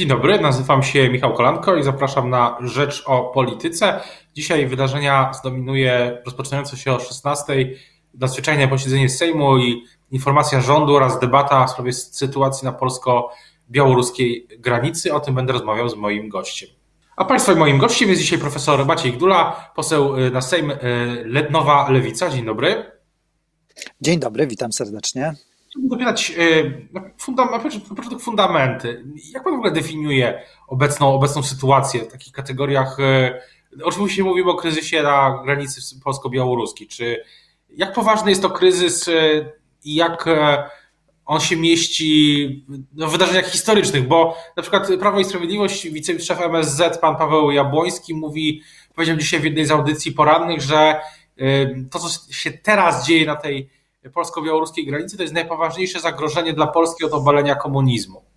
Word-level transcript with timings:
Dzień 0.00 0.08
dobry, 0.08 0.40
nazywam 0.40 0.82
się 0.82 1.08
Michał 1.08 1.34
Kolanko 1.34 1.76
i 1.76 1.82
zapraszam 1.82 2.30
na 2.30 2.58
Rzecz 2.60 3.02
o 3.06 3.24
Polityce. 3.24 4.00
Dzisiaj 4.34 4.66
wydarzenia 4.66 5.32
zdominuje 5.34 6.22
rozpoczynające 6.24 6.76
się 6.76 6.92
o 6.92 7.00
16 7.00 7.70
nadzwyczajne 8.14 8.68
posiedzenie 8.68 9.08
Sejmu 9.08 9.58
i 9.58 9.84
informacja 10.10 10.60
rządu 10.60 10.96
oraz 10.96 11.20
debata 11.20 11.66
w 11.66 11.70
sprawie 11.70 11.92
sytuacji 11.92 12.64
na 12.64 12.72
polsko-białoruskiej 12.72 14.48
granicy. 14.58 15.14
O 15.14 15.20
tym 15.20 15.34
będę 15.34 15.52
rozmawiał 15.52 15.88
z 15.88 15.96
moim 15.96 16.28
gościem. 16.28 16.68
A 17.16 17.24
Państwa 17.24 17.54
moim 17.54 17.78
gościem 17.78 18.08
jest 18.08 18.20
dzisiaj 18.20 18.38
profesor 18.38 18.86
Maciej 18.86 19.12
Gdula, 19.12 19.70
poseł 19.76 20.16
na 20.32 20.40
Sejm 20.40 20.72
Nowa 21.50 21.90
Lewica. 21.90 22.30
Dzień 22.30 22.44
dobry. 22.44 22.84
Dzień 24.00 24.18
dobry, 24.18 24.46
witam 24.46 24.72
serdecznie. 24.72 25.34
Chciałbym 25.80 25.88
dopytać 25.88 26.32
na 27.90 27.94
początek 27.94 28.20
fundamenty. 28.20 29.04
Jak 29.32 29.44
pan 29.44 29.52
w 29.52 29.56
ogóle 29.56 29.70
definiuje 29.70 30.42
obecną, 30.68 31.14
obecną 31.14 31.42
sytuację 31.42 32.00
w 32.00 32.12
takich 32.12 32.32
kategoriach? 32.32 32.96
Oczywiście 33.82 34.24
mówimy 34.24 34.50
o 34.50 34.54
kryzysie 34.54 35.02
na 35.02 35.42
granicy 35.44 36.00
polsko-białoruskiej. 36.04 36.88
Czy 36.88 37.22
jak 37.70 37.92
poważny 37.92 38.30
jest 38.30 38.42
to 38.42 38.50
kryzys 38.50 39.10
i 39.84 39.94
jak 39.94 40.24
on 41.26 41.40
się 41.40 41.56
mieści 41.56 42.64
w 42.92 43.10
wydarzeniach 43.10 43.46
historycznych? 43.46 44.08
Bo 44.08 44.36
na 44.56 44.62
przykład 44.62 44.88
Prawo 45.00 45.20
i 45.20 45.24
Sprawiedliwość, 45.24 45.88
wiceszef 45.88 46.40
MSZ, 46.40 46.98
pan 46.98 47.16
Paweł 47.16 47.50
Jabłoński 47.50 48.14
mówi, 48.14 48.62
powiedział 48.94 49.16
dzisiaj 49.16 49.40
w 49.40 49.44
jednej 49.44 49.64
z 49.64 49.70
audycji 49.70 50.12
porannych, 50.12 50.60
że 50.60 51.00
to, 51.90 51.98
co 51.98 52.32
się 52.32 52.50
teraz 52.50 53.06
dzieje 53.06 53.26
na 53.26 53.36
tej 53.36 53.79
polsko-białoruskiej 54.14 54.86
granicy, 54.86 55.16
to 55.16 55.22
jest 55.22 55.34
najpoważniejsze 55.34 56.00
zagrożenie 56.00 56.52
dla 56.52 56.66
Polski 56.66 57.04
od 57.04 57.12
obalenia 57.12 57.54
komunizmu. 57.54 58.29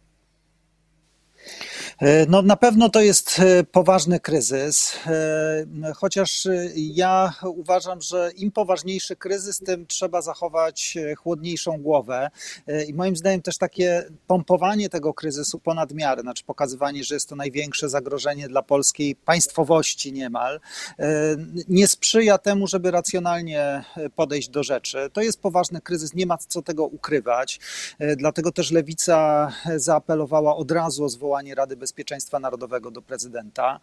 No, 2.28 2.42
na 2.42 2.56
pewno 2.56 2.90
to 2.90 3.02
jest 3.02 3.42
poważny 3.72 4.20
kryzys, 4.20 4.94
chociaż 5.95 6.48
ja 6.76 7.34
uważam, 7.45 8.02
że 8.02 8.31
im 8.36 8.52
poważniejszy 8.52 9.16
kryzys, 9.16 9.59
tym 9.59 9.88
trzeba 9.88 10.22
zachować 10.22 10.98
chłodniejszą 11.17 11.78
głowę. 11.78 12.30
I 12.88 12.94
moim 12.94 13.16
zdaniem 13.16 13.42
też 13.42 13.58
takie 13.58 14.04
pompowanie 14.28 14.90
tego 14.90 15.14
kryzysu 15.14 15.59
ponad 15.59 15.94
miarę, 15.94 16.22
znaczy 16.22 16.44
pokazywanie, 16.44 17.04
że 17.04 17.16
jest 17.16 17.30
to 17.30 17.36
największe 17.36 17.90
zagrożenie 17.90 18.48
dla 18.48 18.62
polskiej 18.62 19.16
państwowości 19.16 20.14
niemal, 20.14 20.60
nie 21.70 21.88
sprzyja 21.88 22.38
temu, 22.38 22.67
żeby 22.67 22.92
racjonalnie 22.92 23.84
podejść 24.16 24.50
do 24.50 24.64
rzeczy. 24.64 25.10
To 25.14 25.22
jest 25.22 25.42
poważny 25.42 25.82
kryzys, 25.82 26.14
nie 26.14 26.26
ma 26.26 26.38
co 26.38 26.62
tego 26.62 26.86
ukrywać. 26.86 27.60
Dlatego 28.17 28.52
też 28.52 28.72
Lewica 28.72 29.52
zaapelowała 29.76 30.56
od 30.56 30.72
razu 30.72 31.06
o 31.06 31.10
zwołanie 31.10 31.56
Rady 31.56 31.76
Bezpieczeństwa 31.84 32.39
Narodowego 32.39 32.92
do 32.92 33.02
prezydenta. 33.02 33.80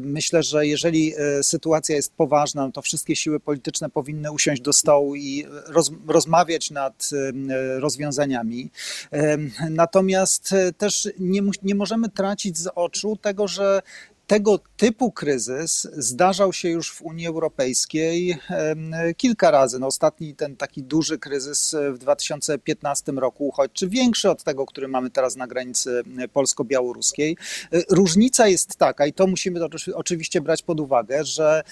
Myślę, 0.00 0.42
że 0.42 0.66
jeżeli 0.66 1.14
sytuacja 1.42 1.96
jest 1.96 2.12
poważna, 2.12 2.66
no 2.66 2.72
to 2.72 2.82
wszystkie 2.82 3.16
siły 3.16 3.40
polityczne 3.40 3.90
powinny 3.90 4.32
usiąść 4.32 4.62
do 4.62 4.72
stołu 4.72 5.16
i 5.16 5.46
roz, 5.66 5.90
rozmawiać 6.08 6.70
nad 6.70 7.10
rozwiązaniami. 7.78 8.70
Natomiast 9.70 10.54
też 10.78 11.08
nie, 11.18 11.42
nie 11.62 11.74
możemy 11.74 12.08
tracić 12.08 12.58
z 12.58 12.68
oczu 12.74 13.16
tego, 13.16 13.48
że 13.48 13.82
tego 14.30 14.58
typu 14.76 15.12
kryzys 15.12 15.88
zdarzał 15.92 16.52
się 16.52 16.68
już 16.68 16.92
w 16.92 17.02
Unii 17.02 17.26
Europejskiej 17.26 18.38
kilka 19.16 19.50
razy. 19.50 19.78
No 19.78 19.86
ostatni 19.86 20.34
ten 20.34 20.56
taki 20.56 20.82
duży 20.82 21.18
kryzys 21.18 21.76
w 21.92 21.98
2015 21.98 23.12
roku 23.12 23.48
uchodźczy, 23.48 23.88
większy 23.88 24.30
od 24.30 24.42
tego, 24.42 24.66
który 24.66 24.88
mamy 24.88 25.10
teraz 25.10 25.36
na 25.36 25.46
granicy 25.46 26.02
polsko-białoruskiej. 26.32 27.36
Różnica 27.88 28.48
jest 28.48 28.76
taka, 28.76 29.06
i 29.06 29.12
to 29.12 29.26
musimy 29.26 29.60
oczywiście 29.94 30.40
brać 30.40 30.62
pod 30.62 30.80
uwagę, 30.80 31.24
że 31.24 31.62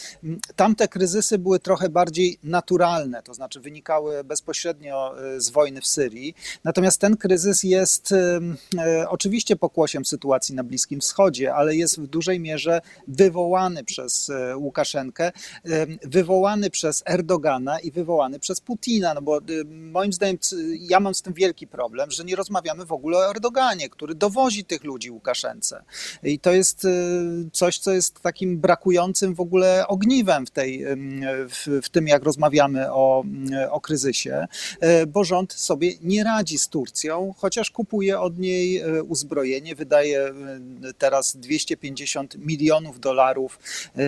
tamte 0.56 0.88
kryzysy 0.88 1.38
były 1.38 1.58
trochę 1.58 1.88
bardziej 1.88 2.38
naturalne, 2.42 3.22
to 3.22 3.34
znaczy 3.34 3.60
wynikały 3.60 4.24
bezpośrednio 4.24 5.14
z 5.36 5.50
wojny 5.50 5.80
w 5.80 5.86
Syrii. 5.86 6.34
Natomiast 6.64 7.00
ten 7.00 7.16
kryzys 7.16 7.62
jest 7.62 8.14
oczywiście 9.08 9.56
pokłosiem 9.56 10.04
sytuacji 10.04 10.54
na 10.54 10.64
Bliskim 10.64 11.00
Wschodzie, 11.00 11.54
ale 11.54 11.76
jest 11.76 12.00
w 12.00 12.06
dużej 12.06 12.40
mierze 12.40 12.47
mierze 12.48 12.80
wywołany 13.08 13.84
przez 13.84 14.30
Łukaszenkę, 14.56 15.32
wywołany 16.04 16.70
przez 16.70 17.02
Erdogana 17.06 17.80
i 17.80 17.90
wywołany 17.90 18.38
przez 18.38 18.60
Putina. 18.60 19.14
No 19.14 19.22
bo 19.22 19.40
moim 19.66 20.12
zdaniem 20.12 20.38
ja 20.80 21.00
mam 21.00 21.14
z 21.14 21.22
tym 21.22 21.32
wielki 21.32 21.66
problem, 21.66 22.10
że 22.10 22.24
nie 22.24 22.36
rozmawiamy 22.36 22.84
w 22.84 22.92
ogóle 22.92 23.18
o 23.18 23.30
Erdoganie, 23.30 23.88
który 23.88 24.14
dowozi 24.14 24.64
tych 24.64 24.84
ludzi 24.84 25.10
Łukaszence. 25.10 25.84
I 26.22 26.38
to 26.38 26.52
jest 26.52 26.86
coś, 27.52 27.78
co 27.78 27.92
jest 27.92 28.20
takim 28.20 28.58
brakującym 28.58 29.34
w 29.34 29.40
ogóle 29.40 29.86
ogniwem 29.88 30.46
w, 30.46 30.50
tej, 30.50 30.84
w, 31.48 31.80
w 31.82 31.88
tym, 31.88 32.08
jak 32.08 32.22
rozmawiamy 32.22 32.92
o, 32.92 33.24
o 33.70 33.80
kryzysie, 33.80 34.46
bo 35.08 35.24
rząd 35.24 35.52
sobie 35.52 35.92
nie 36.02 36.24
radzi 36.24 36.58
z 36.58 36.68
Turcją, 36.68 37.34
chociaż 37.36 37.70
kupuje 37.70 38.20
od 38.20 38.38
niej 38.38 38.82
uzbrojenie, 39.02 39.74
wydaje 39.74 40.34
teraz 40.98 41.36
250 41.36 42.37
milionów 42.46 43.00
dolarów 43.00 43.58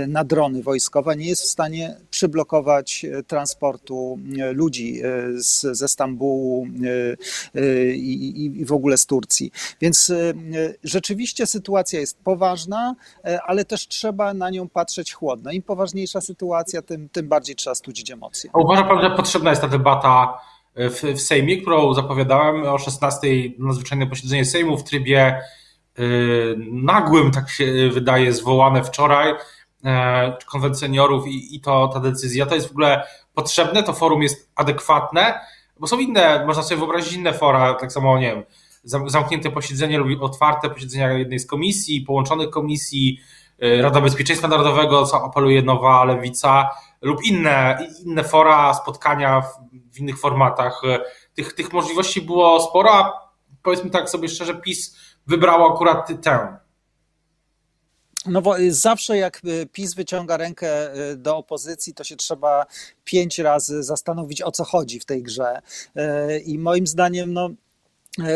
na 0.09 0.25
drony 0.25 0.63
wojskowe, 0.63 1.17
nie 1.17 1.27
jest 1.27 1.43
w 1.43 1.49
stanie 1.49 1.97
przyblokować 2.11 3.07
transportu 3.27 4.19
ludzi 4.53 5.03
z, 5.37 5.61
ze 5.61 5.89
Stambułu 5.89 6.67
i, 7.95 8.53
i 8.61 8.65
w 8.65 8.73
ogóle 8.73 8.99
z 8.99 9.07
Turcji. 9.07 9.53
Więc 9.81 10.13
rzeczywiście 10.85 11.47
sytuacja 11.47 12.01
jest 12.01 12.19
poważna, 12.19 12.95
ale 13.47 13.65
też 13.65 13.89
trzeba 13.89 14.35
na 14.35 14.51
nią 14.51 14.69
patrzeć 14.69 15.13
chłodno. 15.13 15.51
Im 15.51 15.63
poważniejsza 15.63 16.21
sytuacja, 16.21 16.83
tym, 16.83 17.09
tym 17.09 17.29
bardziej 17.29 17.57
trzeba 17.57 17.75
studzić 17.75 18.11
emocje. 18.11 18.51
Uważa 18.55 18.83
pan, 18.85 19.03
że 19.03 19.11
potrzebna 19.11 19.51
jest 19.51 19.63
ta 19.63 19.69
debata 19.69 20.39
w, 20.77 21.03
w 21.17 21.21
Sejmie, 21.21 21.61
którą 21.61 21.95
zapowiadałem 21.95 22.63
o 22.63 22.79
16 22.79 23.29
nadzwyczajne 23.59 24.07
posiedzenie 24.07 24.45
Sejmu 24.45 24.79
w 24.79 24.85
trybie 24.85 25.41
nagłym, 26.73 27.31
tak 27.31 27.51
się 27.51 27.91
wydaje, 27.93 28.33
zwołane 28.33 28.85
wczoraj 28.85 29.35
konwent 30.47 30.79
seniorów 30.79 31.27
i, 31.27 31.57
i 31.57 31.61
to 31.61 31.89
ta 31.89 32.01
decyzja, 32.01 32.47
to 32.47 32.55
jest 32.55 32.69
w 32.69 32.71
ogóle 32.71 33.07
potrzebne, 33.35 33.83
to 33.83 33.93
forum 33.93 34.23
jest 34.23 34.51
adekwatne, 34.55 35.41
bo 35.79 35.87
są 35.87 35.99
inne, 35.99 36.47
można 36.47 36.63
sobie 36.63 36.79
wyobrazić 36.79 37.13
inne 37.13 37.33
fora, 37.33 37.75
tak 37.75 37.93
samo, 37.93 38.19
nie 38.19 38.27
wiem, 38.27 38.45
zamknięte 39.07 39.51
posiedzenie 39.51 39.99
lub 39.99 40.23
otwarte 40.23 40.71
posiedzenia 40.71 41.13
jednej 41.13 41.39
z 41.39 41.47
komisji, 41.47 42.01
połączonych 42.01 42.51
komisji, 42.51 43.21
Rada 43.81 44.01
Bezpieczeństwa 44.01 44.49
Narodowego, 44.49 45.07
co 45.07 45.25
apeluje 45.25 45.63
nowa 45.63 46.05
lewica, 46.05 46.71
lub 47.03 47.25
inne, 47.25 47.87
inne 48.07 48.25
fora, 48.25 48.75
spotkania 48.75 49.41
w, 49.41 49.47
w 49.95 49.99
innych 49.99 50.19
formatach. 50.21 50.83
Tych, 51.35 51.53
tych 51.53 51.73
możliwości 51.73 52.23
było 52.23 52.61
sporo, 52.61 52.95
a 52.95 53.31
powiedzmy 53.63 53.91
tak 53.91 54.11
sobie 54.11 54.29
szczerze, 54.29 54.55
PiS 54.55 54.97
wybrało 55.31 55.75
akurat 55.75 56.23
tę. 56.23 56.57
No 58.27 58.43
bo 58.43 58.55
zawsze 58.69 59.17
jak 59.17 59.41
PiS 59.73 59.95
wyciąga 59.95 60.37
rękę 60.37 60.91
do 61.17 61.37
opozycji, 61.37 61.95
to 61.95 62.05
się 62.05 62.17
trzeba 62.17 62.67
pięć 63.05 63.39
razy 63.39 63.83
zastanowić, 63.83 64.43
o 64.43 64.53
co 64.53 64.65
chodzi 64.65 65.01
w 65.01 65.05
tej 65.05 65.23
grze. 65.23 65.63
I 66.45 66.59
moim 66.59 66.87
zdaniem, 66.87 67.33
no 67.33 67.51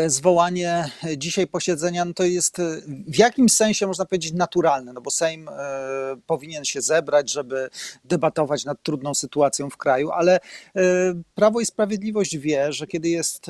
zwołanie 0.07 0.89
dzisiaj 1.17 1.47
posiedzenia 1.47 2.05
no 2.05 2.13
to 2.13 2.23
jest 2.23 2.57
w 2.87 3.17
jakimś 3.17 3.53
sensie, 3.53 3.87
można 3.87 4.05
powiedzieć, 4.05 4.33
naturalne, 4.33 4.93
no 4.93 5.01
bo 5.01 5.11
Sejm 5.11 5.49
powinien 6.27 6.65
się 6.65 6.81
zebrać, 6.81 7.31
żeby 7.31 7.69
debatować 8.03 8.65
nad 8.65 8.83
trudną 8.83 9.13
sytuacją 9.13 9.69
w 9.69 9.77
kraju, 9.77 10.11
ale 10.11 10.39
Prawo 11.35 11.61
i 11.61 11.65
Sprawiedliwość 11.65 12.37
wie, 12.37 12.73
że 12.73 12.87
kiedy 12.87 13.09
jest 13.09 13.45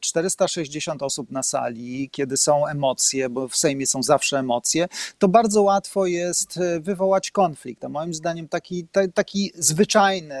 460 0.00 1.02
osób 1.02 1.30
na 1.30 1.42
sali, 1.42 2.10
kiedy 2.12 2.36
są 2.36 2.66
emocje, 2.66 3.28
bo 3.28 3.48
w 3.48 3.56
Sejmie 3.56 3.86
są 3.86 4.02
zawsze 4.02 4.38
emocje, 4.38 4.88
to 5.18 5.28
bardzo 5.28 5.62
łatwo 5.62 6.06
jest 6.06 6.58
wywołać 6.80 7.30
konflikt. 7.30 7.84
A 7.84 7.88
moim 7.88 8.14
zdaniem 8.14 8.48
taki, 8.48 8.86
taki 9.14 9.52
zwyczajny, 9.54 10.38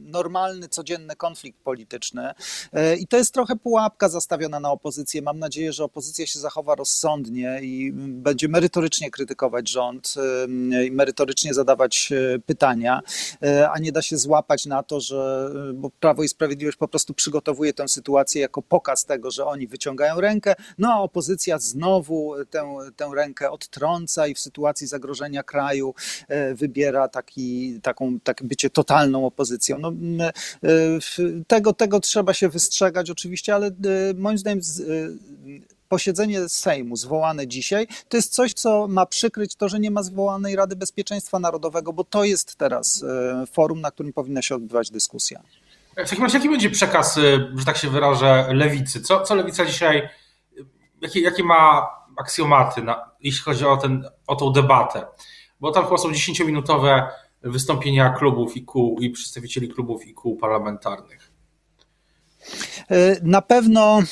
normalny, 0.00 0.68
codzienny 0.68 1.16
konflikt 1.16 1.58
polityczny 1.62 2.32
i 2.98 3.06
to 3.06 3.16
jest 3.16 3.34
trochę 3.34 3.56
pułapka 3.56 4.08
zastawiona 4.08 4.59
na 4.60 4.70
opozycję. 4.70 5.22
Mam 5.22 5.38
nadzieję, 5.38 5.72
że 5.72 5.84
opozycja 5.84 6.26
się 6.26 6.38
zachowa 6.38 6.74
rozsądnie 6.74 7.60
i 7.62 7.92
będzie 7.94 8.48
merytorycznie 8.48 9.10
krytykować 9.10 9.68
rząd 9.68 10.14
i 10.86 10.90
merytorycznie 10.90 11.54
zadawać 11.54 12.12
pytania, 12.46 13.00
a 13.72 13.78
nie 13.78 13.92
da 13.92 14.02
się 14.02 14.18
złapać 14.18 14.66
na 14.66 14.82
to, 14.82 15.00
że 15.00 15.50
bo 15.74 15.90
Prawo 15.90 16.22
i 16.22 16.28
Sprawiedliwość 16.28 16.76
po 16.76 16.88
prostu 16.88 17.14
przygotowuje 17.14 17.72
tę 17.72 17.88
sytuację 17.88 18.40
jako 18.40 18.62
pokaz 18.62 19.04
tego, 19.04 19.30
że 19.30 19.46
oni 19.46 19.66
wyciągają 19.66 20.20
rękę, 20.20 20.54
no 20.78 20.92
a 20.92 21.00
opozycja 21.00 21.58
znowu 21.58 22.34
tę, 22.50 22.76
tę 22.96 23.10
rękę 23.14 23.50
odtrąca 23.50 24.26
i 24.26 24.34
w 24.34 24.40
sytuacji 24.40 24.86
zagrożenia 24.86 25.42
kraju 25.42 25.94
wybiera 26.54 27.08
taki, 27.08 27.80
taką 27.82 28.20
tak 28.20 28.42
bycie 28.44 28.70
totalną 28.70 29.26
opozycją. 29.26 29.78
No, 29.78 29.92
tego, 31.46 31.72
tego 31.72 32.00
trzeba 32.00 32.34
się 32.34 32.48
wystrzegać 32.48 33.10
oczywiście, 33.10 33.54
ale 33.54 33.70
moim 34.14 34.38
zdaniem 34.40 34.60
posiedzenie 35.88 36.48
Sejmu 36.48 36.96
zwołane 36.96 37.46
dzisiaj 37.48 37.86
to 38.08 38.16
jest 38.16 38.34
coś, 38.34 38.52
co 38.52 38.88
ma 38.88 39.06
przykryć 39.06 39.56
to, 39.56 39.68
że 39.68 39.80
nie 39.80 39.90
ma 39.90 40.02
zwołanej 40.02 40.56
Rady 40.56 40.76
Bezpieczeństwa 40.76 41.38
Narodowego, 41.38 41.92
bo 41.92 42.04
to 42.04 42.24
jest 42.24 42.56
teraz 42.56 43.04
forum, 43.52 43.80
na 43.80 43.90
którym 43.90 44.12
powinna 44.12 44.42
się 44.42 44.54
odbywać 44.54 44.90
dyskusja. 44.90 45.42
W 45.96 46.10
takim 46.10 46.24
razie 46.24 46.38
jaki 46.38 46.50
będzie 46.50 46.70
przekaz, 46.70 47.16
że 47.56 47.64
tak 47.66 47.76
się 47.76 47.90
wyrażę, 47.90 48.48
lewicy? 48.52 49.00
Co, 49.00 49.22
co 49.22 49.34
lewica 49.34 49.66
dzisiaj, 49.66 50.08
jakie, 51.00 51.20
jakie 51.20 51.44
ma 51.44 51.88
aksjomaty, 52.18 52.82
na, 52.82 53.10
jeśli 53.20 53.42
chodzi 53.42 53.64
o, 53.64 53.76
ten, 53.76 54.04
o 54.26 54.36
tą 54.36 54.52
debatę? 54.52 55.06
Bo 55.60 55.72
tam 55.72 55.84
chyba 55.84 55.98
są 55.98 56.10
10-minutowe 56.10 57.06
wystąpienia 57.42 58.10
klubów 58.10 58.56
i 58.56 58.64
kół 58.64 58.98
i 59.00 59.10
przedstawicieli 59.10 59.68
klubów 59.68 60.06
i 60.06 60.14
kół 60.14 60.36
parlamentarnych. 60.36 61.30
Na 63.22 63.42
pewno 63.42 64.02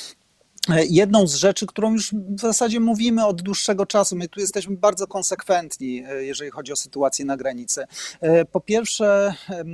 Jedną 0.89 1.27
z 1.27 1.35
rzeczy, 1.35 1.67
którą 1.67 1.93
już 1.93 2.15
w 2.15 2.41
zasadzie 2.41 2.81
mówimy 2.81 3.27
od 3.27 3.43
dłuższego 3.43 3.87
czasu, 3.87 4.17
my 4.17 4.29
tu 4.29 4.41
jesteśmy 4.41 4.77
bardzo 4.77 5.07
konsekwentni, 5.07 6.05
e, 6.09 6.25
jeżeli 6.25 6.51
chodzi 6.51 6.73
o 6.73 6.77
sytuację 6.77 7.25
na 7.25 7.37
granicy. 7.37 7.85
E, 8.21 8.45
po 8.45 8.61
pierwsze, 8.61 9.35
e, 9.51 9.65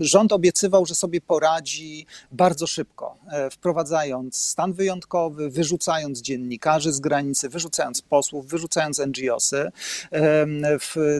rząd 0.00 0.32
obiecywał, 0.32 0.86
że 0.86 0.94
sobie 0.94 1.20
poradzi 1.20 2.06
bardzo 2.32 2.66
szybko, 2.66 3.16
wprowadzając 3.50 4.36
stan 4.36 4.72
wyjątkowy, 4.72 5.50
wyrzucając 5.50 6.20
dziennikarzy 6.22 6.92
z 6.92 7.00
granicy, 7.00 7.48
wyrzucając 7.48 8.02
posłów, 8.02 8.46
wyrzucając 8.46 8.98
NGOsy. 8.98 9.70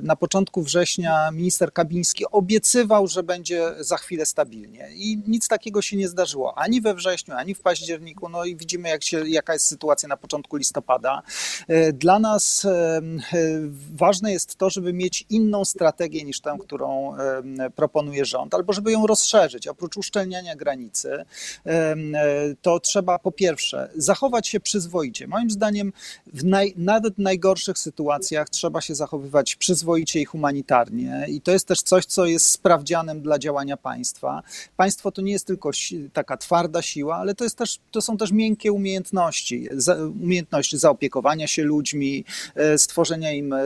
Na 0.02 0.16
początku 0.16 0.62
września 0.62 1.30
minister 1.30 1.72
Kabiński 1.72 2.24
obiecywał, 2.32 3.06
że 3.06 3.22
będzie 3.22 3.72
za 3.80 3.96
chwilę 3.96 4.26
stabilnie 4.26 4.88
i 4.94 5.18
nic 5.26 5.48
takiego 5.48 5.82
się 5.82 5.96
nie 5.96 6.08
zdarzyło 6.08 6.58
ani 6.58 6.80
we 6.80 6.94
wrześniu, 6.94 7.34
ani 7.34 7.54
w 7.54 7.60
październiku. 7.60 8.28
No 8.28 8.43
i 8.44 8.56
widzimy, 8.56 8.88
jak 8.88 9.04
się, 9.04 9.28
jaka 9.28 9.52
jest 9.52 9.66
sytuacja 9.66 10.08
na 10.08 10.16
początku 10.16 10.56
listopada. 10.56 11.22
E, 11.68 11.92
dla 11.92 12.18
nas 12.18 12.64
e, 12.64 13.00
ważne 13.94 14.32
jest 14.32 14.56
to, 14.56 14.70
żeby 14.70 14.92
mieć 14.92 15.26
inną 15.30 15.64
strategię 15.64 16.24
niż 16.24 16.40
tę, 16.40 16.56
którą 16.60 17.16
proponuje 17.76 18.24
rząd, 18.24 18.54
albo 18.54 18.72
żeby 18.72 18.92
ją 18.92 19.06
rozszerzyć. 19.06 19.68
Oprócz 19.68 19.96
uszczelniania 19.96 20.56
granicy, 20.56 21.24
e, 21.66 21.96
to 22.62 22.80
trzeba 22.80 23.18
po 23.18 23.32
pierwsze 23.32 23.90
zachować 23.96 24.48
się 24.48 24.60
przyzwoicie. 24.60 25.26
Moim 25.26 25.50
zdaniem, 25.50 25.92
w 26.26 26.44
naj, 26.44 26.74
nawet 26.76 27.18
najgorszych 27.18 27.78
sytuacjach 27.78 28.50
trzeba 28.50 28.80
się 28.80 28.94
zachowywać 28.94 29.56
przyzwoicie 29.56 30.20
i 30.20 30.24
humanitarnie. 30.24 31.26
I 31.28 31.40
to 31.40 31.52
jest 31.52 31.68
też 31.68 31.82
coś, 31.82 32.04
co 32.04 32.26
jest 32.26 32.50
sprawdzianem 32.50 33.22
dla 33.22 33.38
działania 33.38 33.76
państwa. 33.76 34.42
Państwo 34.76 35.12
to 35.12 35.22
nie 35.22 35.32
jest 35.32 35.46
tylko 35.46 35.70
taka 36.12 36.36
twarda 36.36 36.82
siła, 36.82 37.16
ale 37.16 37.34
to, 37.34 37.44
jest 37.44 37.58
też, 37.58 37.78
to 37.90 38.00
są 38.00 38.16
też 38.16 38.32
miękkie 38.34 38.72
umiejętności, 38.72 39.68
umiejętność 40.22 40.76
zaopiekowania 40.76 41.46
się 41.46 41.64
ludźmi, 41.64 42.24
e, 42.54 42.78
stworzenia 42.78 43.32
im 43.32 43.52
e, 43.52 43.58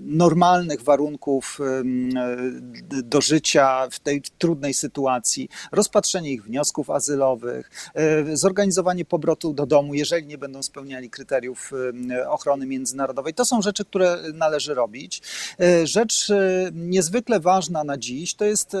normalnych 0.00 0.82
warunków 0.82 1.58
e, 1.60 3.02
do 3.02 3.20
życia 3.20 3.88
w 3.90 3.98
tej 3.98 4.22
trudnej 4.38 4.74
sytuacji, 4.74 5.48
rozpatrzenie 5.72 6.32
ich 6.32 6.44
wniosków 6.44 6.90
azylowych, 6.90 7.70
zorganizowanie 8.32 9.04
powrotu 9.04 9.52
do 9.52 9.66
domu, 9.66 9.94
jeżeli 9.94 10.26
nie 10.26 10.38
będą 10.38 10.62
spełniali 10.62 11.10
kryteriów 11.10 11.72
ochrony 12.28 12.66
międzynarodowej. 12.66 13.34
To 13.34 13.44
są 13.44 13.62
rzeczy, 13.62 13.84
które 13.84 14.18
należy 14.34 14.74
robić. 14.74 15.22
Rzecz 15.84 16.32
niezwykle 16.72 17.40
ważna 17.40 17.84
na 17.84 17.98
dziś 17.98 18.34
to 18.34 18.44
jest 18.44 18.76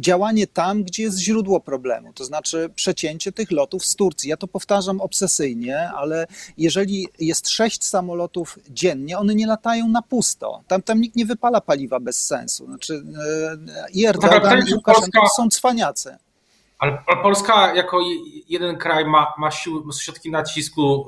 działanie 0.00 0.46
tam, 0.46 0.84
gdzie 0.84 1.02
jest 1.02 1.18
źródło 1.18 1.60
problemu, 1.60 2.12
to 2.12 2.24
znaczy 2.24 2.70
przecięcie 3.00 3.32
tych 3.32 3.50
lotów 3.50 3.84
z 3.84 3.96
Turcji. 3.96 4.30
Ja 4.30 4.36
to 4.36 4.46
powtarzam 4.46 5.00
obsesyjnie, 5.00 5.90
ale 5.96 6.26
jeżeli 6.58 7.08
jest 7.18 7.48
sześć 7.48 7.84
samolotów 7.84 8.58
dziennie, 8.70 9.18
one 9.18 9.34
nie 9.34 9.46
latają 9.46 9.88
na 9.88 10.02
pusto. 10.02 10.60
Tam, 10.68 10.82
tam 10.82 11.00
nikt 11.00 11.16
nie 11.16 11.26
wypala 11.26 11.60
paliwa 11.60 12.00
bez 12.00 12.26
sensu. 12.26 12.66
Znaczy, 12.66 12.94
e, 12.94 13.92
i 13.92 14.06
Erdogan, 14.06 14.68
i 14.68 14.74
Łukaszenko 14.74 15.28
są 15.36 15.48
cwaniacy. 15.48 16.16
Ale 16.78 16.98
Polska 17.22 17.74
jako 17.74 18.00
jeden 18.48 18.76
kraj 18.76 19.04
ma, 19.04 19.32
ma 19.38 19.50
siły, 19.50 19.82
środki 20.00 20.30
nacisku, 20.30 21.06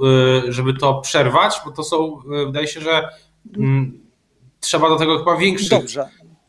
y, 0.48 0.52
żeby 0.52 0.74
to 0.74 1.00
przerwać, 1.00 1.54
bo 1.64 1.70
to 1.70 1.82
są, 1.82 2.18
y, 2.42 2.46
wydaje 2.46 2.66
się, 2.66 2.80
że 2.80 3.08
mm, 3.56 4.00
trzeba 4.60 4.88
do 4.88 4.96
tego 4.96 5.18
chyba 5.18 5.36
większych 5.36 5.70
Dobrze. 5.70 6.08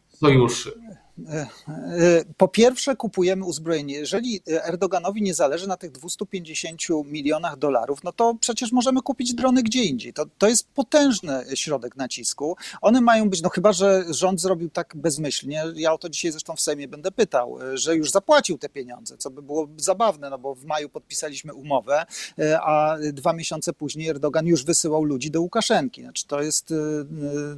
sojuszy. 0.09 0.82
E, 1.30 1.48
e, 1.68 2.25
po 2.38 2.48
pierwsze, 2.48 2.95
kupujemy 2.95 3.45
uzbrojenie. 3.45 3.95
Jeżeli 3.95 4.42
Erdoganowi 4.48 5.21
nie 5.21 5.33
zależy 5.33 5.68
na 5.68 5.77
tych 5.77 5.92
250 5.92 6.81
milionach 7.06 7.57
dolarów, 7.57 8.04
no 8.04 8.12
to 8.12 8.36
przecież 8.39 8.71
możemy 8.71 9.01
kupić 9.01 9.33
drony 9.33 9.63
gdzie 9.63 9.83
indziej. 9.83 10.13
To, 10.13 10.25
to 10.38 10.48
jest 10.48 10.68
potężny 10.68 11.45
środek 11.56 11.95
nacisku. 11.95 12.57
One 12.81 13.01
mają 13.01 13.30
być, 13.30 13.42
no 13.42 13.50
chyba, 13.50 13.74
że 13.74 14.04
rząd 14.10 14.42
zrobił 14.42 14.69
tak 14.69 14.94
bezmyślnie, 14.95 15.63
ja 15.75 15.94
o 15.94 15.98
to 15.98 16.10
dzisiaj 16.10 16.31
zresztą 16.31 16.56
w 16.56 16.62
Sejmie 16.62 16.88
będę 16.88 17.12
pytał, 17.12 17.57
że 17.74 17.95
już 17.95 18.12
zapłacił 18.12 18.57
te 18.57 18.69
pieniądze, 18.69 19.18
co 19.18 19.30
by 19.30 19.42
było 19.42 19.68
zabawne, 19.77 20.30
no 20.30 20.38
bo 20.38 20.56
w 20.56 20.65
maju 20.65 20.89
podpisaliśmy 20.89 21.54
umowę, 21.54 22.06
e, 22.39 22.62
a 22.62 22.98
dwa 23.13 23.33
miesiące 23.33 23.74
później 23.74 24.10
Erdogan 24.10 24.48
już 24.48 24.65
wysyłał 24.65 25.04
ludzi 25.04 25.31
do 25.31 25.42
Łukaszenki. 25.42 26.01
Znaczy 26.01 26.27
to 26.27 26.42
jest, 26.42 26.74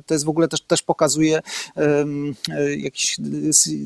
to 0.05 0.13
jest 0.13 0.25
w 0.25 0.29
ogóle 0.29 0.47
też, 0.47 0.61
też 0.61 0.81
pokazuje 0.81 1.41
jakiś 2.77 3.17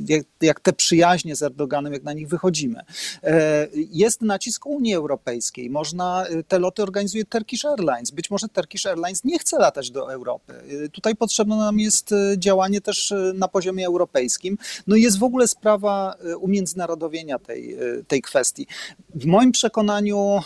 jak, 0.08 0.24
jak 0.42 0.60
te 0.60 0.74
przyjaźnie 0.74 1.36
z 1.36 1.44
Erdoganem, 1.44 1.94
jak 1.94 2.04
na 2.04 2.14
nich 2.14 2.28
wychodzimy. 2.28 2.82
E, 3.24 3.68
jest 3.74 4.22
nacisk 4.22 4.66
Unii 4.66 4.94
Europejskiej. 4.94 5.70
Można, 5.70 6.26
e, 6.26 6.44
te 6.44 6.60
loty 6.60 6.84
organizuje 6.84 7.26
Turkish 7.26 7.66
Airlines. 7.66 8.12
Być 8.12 8.32
może 8.32 8.48
Turkish 8.48 8.86
Airlines 8.86 9.24
nie 9.24 9.40
chce 9.40 9.60
latać 9.60 9.92
do 9.92 10.14
Europy. 10.14 10.54
E, 10.86 10.90
tutaj 10.90 11.16
potrzebne 11.16 11.56
nam 11.56 11.80
jest 11.80 12.10
działanie 12.38 12.82
też 12.82 13.14
na 13.34 13.48
poziomie 13.48 13.88
europejskim. 13.88 14.58
No 14.88 14.96
i 14.96 15.02
jest 15.02 15.20
w 15.20 15.24
ogóle 15.24 15.48
sprawa 15.48 16.16
umiędzynarodowienia 16.40 17.40
tej, 17.40 17.78
tej 18.08 18.22
kwestii. 18.22 18.68
W 19.16 19.26
moim 19.26 19.52
przekonaniu 19.52 20.40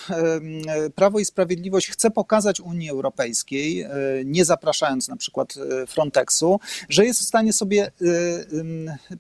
Prawo 0.96 1.20
i 1.20 1.26
Sprawiedliwość 1.26 1.88
chce 1.88 2.12
pokazać 2.12 2.62
Unii 2.62 2.90
Europejskiej, 2.90 3.86
nie 4.26 4.46
zapraszając 4.46 5.08
na 5.08 5.16
przykład 5.16 5.54
Frontexu, 5.88 6.60
że 6.90 7.06
jest 7.06 7.20
w 7.20 7.24
stanie 7.24 7.54
sobie 7.54 7.92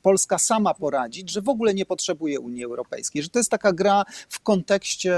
Polska 0.01 0.39
sama 0.39 0.73
poradzić, 0.73 1.29
że 1.29 1.41
w 1.41 1.49
ogóle 1.49 1.73
nie 1.73 1.85
potrzebuje 1.85 2.39
Unii 2.39 2.63
Europejskiej, 2.63 3.23
że 3.23 3.29
to 3.29 3.39
jest 3.39 3.51
taka 3.51 3.73
gra 3.73 4.03
w 4.29 4.39
kontekście 4.39 5.13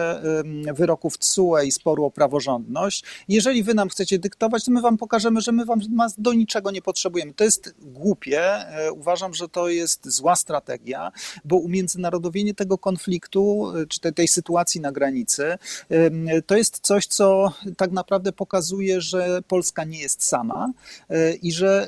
wyroków 0.74 1.18
TSUE 1.18 1.58
i 1.66 1.72
sporu 1.72 2.06
o 2.06 2.12
praworządność. 2.12 3.04
Jeżeli 3.28 3.64
wy 3.64 3.74
nam 3.74 3.90
chcecie 3.90 4.20
dyktować, 4.20 4.66
to 4.66 4.72
my 4.72 4.82
wam 4.82 4.98
pokażemy, 4.98 5.42
że 5.42 5.52
my 5.52 5.66
wam 5.66 5.80
do 6.18 6.34
niczego 6.34 6.72
nie 6.72 6.82
potrzebujemy. 6.82 7.34
To 7.34 7.44
jest 7.44 7.76
głupie. 7.82 8.42
E, 8.42 8.92
uważam, 8.92 9.34
że 9.34 9.50
to 9.50 9.70
jest 9.70 10.10
zła 10.10 10.36
strategia, 10.36 11.12
bo 11.46 11.56
umiędzynarodowienie 11.56 12.54
tego 12.54 12.78
konfliktu, 12.78 13.72
e, 13.78 13.86
czy 13.86 14.00
tej, 14.00 14.14
tej 14.14 14.28
sytuacji 14.28 14.82
na 14.82 14.92
granicy, 14.92 15.58
to 16.46 16.58
jest 16.58 16.80
coś, 16.80 17.08
co 17.08 17.54
tak 17.78 17.92
naprawdę 17.92 18.32
pokazuje, 18.32 19.02
że 19.02 19.42
Polska 19.48 19.84
nie 19.84 20.00
jest 20.00 20.24
sama 20.24 20.72
e, 21.10 21.34
i 21.34 21.52
że 21.52 21.88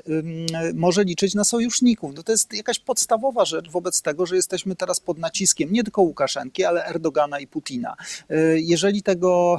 może 0.74 1.04
liczyć 1.04 1.36
na 1.36 1.44
sojuszników. 1.44 2.12
No 2.16 2.24
to 2.24 2.32
jest 2.32 2.54
jakaś 2.68 2.80
podstawowa 2.80 3.46
rzecz 3.46 3.70
wobec 3.70 4.02
tego, 4.02 4.26
że 4.26 4.36
jesteśmy 4.36 4.76
teraz 4.76 5.00
pod 5.00 5.18
naciskiem 5.18 5.74
nie 5.74 5.84
tylko 5.84 6.02
Łukaszenki, 6.02 6.66
ale 6.66 6.86
Erdogana 6.86 7.40
i 7.40 7.48
Putina. 7.48 7.96
E, 8.30 8.36
jeżeli 8.60 9.04
tego, 9.04 9.58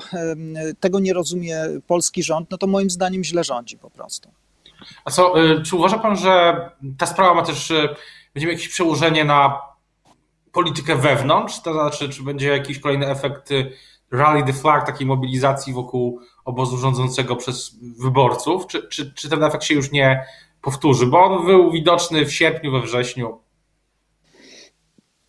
tego 0.80 1.00
nie 1.00 1.12
rozumie 1.12 1.64
polski 1.86 2.22
rząd, 2.22 2.50
no 2.50 2.58
to 2.58 2.66
moim 2.66 2.90
zdaniem 2.90 3.24
źle 3.24 3.44
rządzi 3.44 3.78
po 3.78 3.90
prostu. 3.90 4.30
A 5.04 5.10
co, 5.10 5.42
e, 5.42 5.62
czy 5.62 5.76
uważa 5.76 5.98
pan, 5.98 6.16
że 6.16 6.70
ta 6.98 7.06
sprawa 7.06 7.34
ma 7.34 7.42
też, 7.42 7.70
e, 7.70 7.94
będzie 8.34 8.48
jakieś 8.48 8.68
przełożenie 8.68 9.24
na 9.24 9.60
politykę 10.52 10.96
wewnątrz? 10.96 11.60
To 11.60 11.72
znaczy, 11.72 12.08
czy 12.08 12.22
będzie 12.22 12.48
jakiś 12.48 12.78
kolejny 12.78 13.06
efekt 13.06 13.48
rally 14.10 14.44
the 14.44 14.52
flag, 14.52 14.86
takiej 14.86 15.06
mobilizacji 15.06 15.72
wokół 15.72 16.20
obozu 16.44 16.76
rządzącego 16.76 17.36
przez 17.36 17.76
wyborców? 17.80 18.66
Czy, 18.66 18.88
czy, 18.88 19.12
czy 19.14 19.28
ten 19.28 19.44
efekt 19.44 19.64
się 19.64 19.74
już 19.74 19.90
nie 19.90 20.24
powtórzy, 20.62 21.06
bo 21.06 21.24
on 21.24 21.46
był 21.46 21.70
widoczny 21.70 22.26
w 22.26 22.32
sierpniu, 22.32 22.72
we 22.72 22.80
wrześniu. 22.80 23.40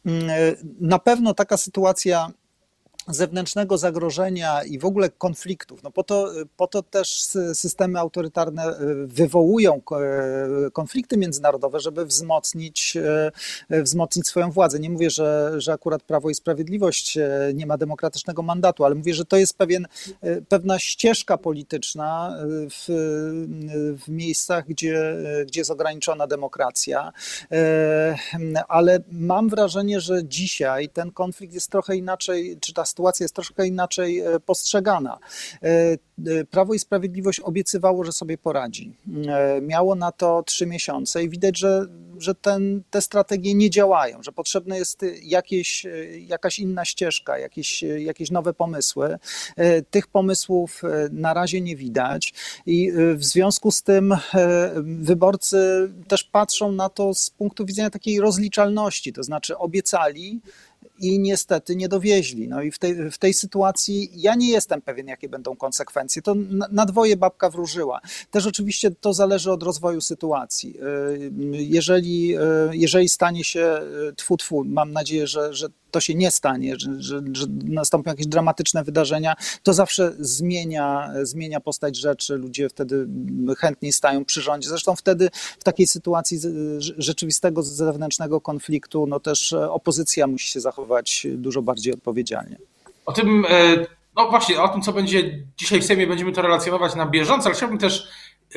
Mm, 0.06 0.30
na 0.80 1.00
pewno 1.00 1.34
taka 1.34 1.58
sytuacja 1.58 2.32
zewnętrznego 3.10 3.78
zagrożenia 3.78 4.64
i 4.64 4.80
w 4.80 4.86
ogóle 4.86 5.10
konfliktów. 5.10 5.84
No 5.84 5.92
po, 5.92 6.04
to, 6.04 6.32
po 6.58 6.68
to 6.68 6.84
też 6.84 7.22
systemy 7.54 8.00
autorytarne 8.00 8.64
e, 8.64 8.76
wywołują 9.06 9.76
e, 9.92 10.72
konflikty 10.72 11.18
międzynarodowe, 11.18 11.80
żeby 11.80 12.06
wzmocnić, 12.06 12.98
e, 13.70 13.82
wzmocnić 13.84 14.28
swoją 14.28 14.52
władzę. 14.52 14.80
Nie 14.80 14.90
mówię, 14.90 15.10
że, 15.10 15.54
że 15.58 15.74
akurat 15.74 16.04
Prawo 16.04 16.30
i 16.30 16.36
Sprawiedliwość 16.36 17.18
nie 17.54 17.66
ma 17.66 17.78
demokratycznego 17.78 18.42
mandatu, 18.42 18.86
ale 18.86 18.96
mówię, 18.96 19.14
że 19.14 19.26
to 19.26 19.38
jest 19.38 19.58
pewien, 19.58 19.88
pewna 20.50 20.80
ścieżka 20.80 21.38
polityczna 21.38 22.38
w, 22.48 22.86
w 24.06 24.10
miejscach, 24.10 24.66
gdzie, 24.68 25.16
gdzie 25.48 25.62
jest 25.62 25.72
ograniczona 25.72 26.28
demokracja. 26.28 27.12
Ale 28.68 29.00
mam 29.12 29.50
wrażenie, 29.50 30.02
że 30.02 30.26
dzisiaj 30.26 30.90
ten 30.90 31.12
konflikt 31.12 31.54
jest 31.54 31.72
trochę 31.72 31.96
inaczej, 31.96 32.58
czy 32.62 32.74
ta 32.74 32.86
sytuacja 33.00 33.24
jest 33.24 33.36
troszkę 33.36 33.68
inaczej 33.68 34.24
postrzegana. 34.46 35.20
Prawo 36.52 36.74
i 36.74 36.80
Sprawiedliwość 36.80 37.40
obiecywało, 37.40 38.04
że 38.04 38.12
sobie 38.12 38.38
poradzi. 38.38 38.94
Miało 39.62 39.96
na 39.96 40.12
to 40.12 40.44
trzy 40.44 40.66
miesiące 40.66 41.24
i 41.24 41.30
widać, 41.30 41.58
że, 41.58 41.86
że 42.18 42.36
ten, 42.36 42.84
te 42.90 43.02
strategie 43.02 43.54
nie 43.54 43.70
działają, 43.70 44.24
że 44.24 44.32
potrzebna 44.32 44.78
jest 44.78 45.06
jakieś, 45.24 45.86
jakaś 46.28 46.60
inna 46.60 46.86
ścieżka, 46.86 47.38
jakieś, 47.38 47.82
jakieś 47.82 48.32
nowe 48.32 48.54
pomysły. 48.54 49.20
Tych 49.92 50.08
pomysłów 50.08 50.82
na 51.12 51.34
razie 51.34 51.62
nie 51.62 51.76
widać 51.76 52.34
i 52.66 52.92
w 53.16 53.26
związku 53.26 53.72
z 53.72 53.84
tym 53.84 54.18
wyborcy 54.84 55.90
też 56.08 56.24
patrzą 56.24 56.72
na 56.72 56.90
to 56.90 57.14
z 57.14 57.30
punktu 57.30 57.66
widzenia 57.66 57.90
takiej 57.90 58.20
rozliczalności, 58.20 59.14
to 59.14 59.24
znaczy 59.24 59.58
obiecali, 59.58 60.42
i 61.00 61.20
niestety 61.20 61.76
nie 61.76 61.90
dowieźli. 61.90 62.48
No 62.48 62.62
i 62.62 62.72
w 62.72 62.80
tej, 62.80 63.12
w 63.12 63.18
tej 63.18 63.34
sytuacji 63.34 64.12
ja 64.16 64.36
nie 64.36 64.50
jestem 64.50 64.82
pewien, 64.82 65.08
jakie 65.08 65.30
będą 65.30 65.56
konsekwencje. 65.56 66.22
To 66.22 66.36
na, 66.36 66.68
na 66.72 66.86
dwoje 66.86 67.18
babka 67.18 67.50
wróżyła. 67.50 68.02
Też 68.32 68.46
oczywiście 68.46 68.92
to 68.92 69.14
zależy 69.14 69.52
od 69.52 69.64
rozwoju 69.64 70.02
sytuacji. 70.02 70.78
Y, 70.78 71.32
jeżeli, 71.52 72.38
y, 72.38 72.42
jeżeli 72.72 73.10
stanie 73.10 73.44
się 73.44 73.80
y, 74.10 74.14
tfu, 74.16 74.38
tfu, 74.38 74.64
mam 74.64 74.92
nadzieję, 74.92 75.28
że, 75.28 75.54
że 75.54 75.70
to 75.92 76.00
się 76.00 76.16
nie 76.16 76.32
stanie, 76.32 76.76
że, 76.78 77.02
że, 77.02 77.22
że, 77.34 77.46
nastąpią 77.64 78.12
jakieś 78.12 78.28
dramatyczne 78.28 78.84
wydarzenia, 78.84 79.36
to 79.64 79.74
zawsze 79.74 80.14
zmienia, 80.20 81.10
zmienia 81.24 81.60
postać 81.60 81.98
rzeczy, 81.98 82.36
ludzie 82.36 82.70
wtedy 82.70 83.08
chętniej 83.58 83.92
stają 83.92 84.26
przy 84.26 84.42
rządzie. 84.42 84.70
Zresztą 84.70 84.96
wtedy 84.96 85.30
w 85.60 85.64
takiej 85.64 85.88
sytuacji 85.88 86.40
rzeczywistego 86.98 87.64
zewnętrznego 87.64 88.42
konfliktu, 88.42 89.08
no 89.08 89.20
też 89.20 89.54
opozycja 89.54 90.28
musi 90.28 90.48
się 90.48 90.60
zachować 90.60 91.28
dużo 91.34 91.62
bardziej 91.62 91.94
odpowiedzialnie. 91.94 92.58
O 93.06 93.12
tym, 93.12 93.46
e, 93.50 93.86
no 94.16 94.30
właśnie, 94.30 94.62
o 94.62 94.68
tym, 94.68 94.82
co 94.82 94.94
będzie 94.94 95.44
dzisiaj 95.58 95.82
w 95.82 95.86
Sejmie, 95.86 96.08
będziemy 96.08 96.32
to 96.32 96.42
relacjonować 96.42 96.96
na 96.96 97.06
bieżąco, 97.06 97.46
ale 97.46 97.56
chciałbym 97.56 97.78
też 97.78 98.08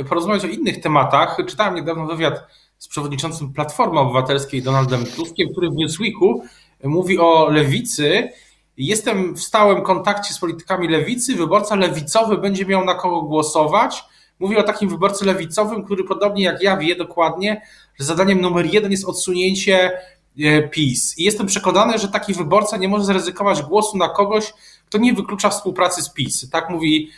porozmawiać 0.09 0.45
o 0.45 0.49
innych 0.49 0.81
tematach. 0.81 1.39
Czytałem 1.49 1.75
niedawno 1.75 2.07
wywiad 2.07 2.47
z 2.79 2.89
przewodniczącym 2.89 3.53
Platformy 3.53 4.01
Obywatelskiej 4.01 4.63
Donaldem 4.63 5.05
Tuskiem, 5.07 5.49
który 5.53 5.71
w 5.71 5.75
Newsweeku 5.75 6.45
mówi 6.85 7.19
o 7.19 7.49
lewicy. 7.51 8.29
Jestem 8.77 9.35
w 9.35 9.43
stałym 9.43 9.83
kontakcie 9.83 10.35
z 10.35 10.39
politykami 10.39 10.89
lewicy. 10.89 11.35
Wyborca 11.37 11.75
lewicowy 11.75 12.39
będzie 12.39 12.67
miał 12.67 12.85
na 12.85 12.95
kogo 12.95 13.23
głosować. 13.23 14.05
Mówi 14.39 14.57
o 14.57 14.63
takim 14.63 14.89
wyborcy 14.89 15.25
lewicowym, 15.25 15.85
który 15.85 16.05
podobnie 16.05 16.45
jak 16.45 16.63
ja 16.63 16.77
wie 16.77 16.97
dokładnie, 16.97 17.63
że 18.01 18.05
zadaniem 18.05 18.41
numer 18.41 18.67
jeden 18.67 18.91
jest 18.91 19.05
odsunięcie 19.05 19.91
e, 20.39 20.69
PiS. 20.69 21.19
I 21.19 21.25
jestem 21.25 21.47
przekonany, 21.47 21.99
że 21.99 22.09
taki 22.09 22.35
wyborca 22.35 22.77
nie 22.77 22.89
może 22.89 23.05
zryzykować 23.05 23.63
głosu 23.63 23.97
na 23.97 24.09
kogoś, 24.09 24.53
kto 24.87 24.99
nie 24.99 25.15
wyklucza 25.15 25.51
współpracy 25.51 26.03
z 26.03 26.11
PiS. 26.11 26.51
Tak 26.51 26.71
mówi 26.71 27.11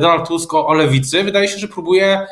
Donald 0.00 0.28
Tusk 0.28 0.54
o 0.54 0.74
lewicy. 0.74 1.24
Wydaje 1.24 1.48
się, 1.48 1.58
że 1.58 1.68
próbuje 1.68 2.06
e, 2.06 2.26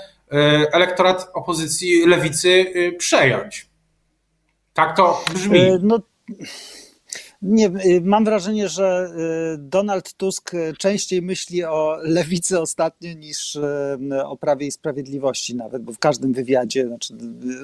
elektorat 0.72 1.30
opozycji 1.34 2.06
lewicy 2.06 2.72
e, 2.74 2.92
przejąć. 2.92 3.70
Tak 4.74 4.96
to 4.96 5.24
brzmi. 5.34 5.60
No 5.82 6.00
nie, 7.42 7.66
y, 7.66 8.00
mam 8.04 8.24
wrażenie, 8.24 8.68
że 8.68 9.10
y, 9.54 9.58
Donald 9.58 10.14
Tusk 10.14 10.52
częściej 10.78 11.22
myśli 11.22 11.64
o 11.64 11.98
lewicy 12.02 12.60
ostatnio 12.60 13.12
niż 13.12 13.54
y, 13.54 13.60
o 14.24 14.36
prawie 14.36 14.66
i 14.66 14.72
sprawiedliwości 14.72 15.56
nawet, 15.56 15.82
bo 15.82 15.92
w 15.92 15.98
każdym 15.98 16.32
wywiadzie 16.32 16.86
znaczy, 16.86 17.14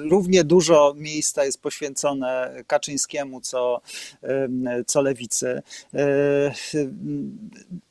równie 0.09 0.43
dużo 0.43 0.93
miejsca 0.97 1.45
jest 1.45 1.61
poświęcone 1.61 2.63
Kaczyńskiemu, 2.67 3.41
co, 3.41 3.81
co 4.87 5.01
lewicy. 5.01 5.61